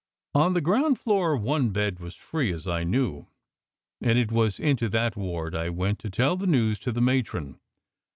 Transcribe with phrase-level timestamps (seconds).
[0.33, 3.27] On the ground floor one bed was free, as I knew,
[4.01, 7.59] and it was into that ward I went to tell the news to the matron.